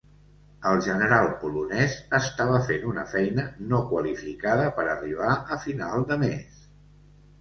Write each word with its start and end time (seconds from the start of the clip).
El 0.69 0.79
general 0.85 1.27
polonès 1.41 1.97
estava 2.19 2.61
fent 2.69 2.87
una 2.93 3.05
feina 3.13 3.45
no 3.75 3.83
qualificada 3.93 4.67
per 4.79 4.87
arribar 4.95 5.37
a 5.57 5.63
final 5.67 6.09
de 6.15 6.19
mes. 6.27 6.67